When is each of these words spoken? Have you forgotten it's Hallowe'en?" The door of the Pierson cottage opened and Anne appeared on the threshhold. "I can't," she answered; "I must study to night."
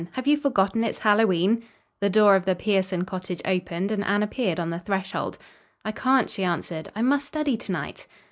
Have 0.13 0.25
you 0.25 0.35
forgotten 0.35 0.83
it's 0.83 0.97
Hallowe'en?" 0.97 1.61
The 1.99 2.09
door 2.09 2.35
of 2.35 2.45
the 2.45 2.55
Pierson 2.55 3.05
cottage 3.05 3.39
opened 3.45 3.91
and 3.91 4.03
Anne 4.03 4.23
appeared 4.23 4.59
on 4.59 4.71
the 4.71 4.79
threshhold. 4.79 5.37
"I 5.85 5.91
can't," 5.91 6.27
she 6.27 6.43
answered; 6.43 6.89
"I 6.95 7.03
must 7.03 7.27
study 7.27 7.55
to 7.57 7.71
night." 7.71 8.07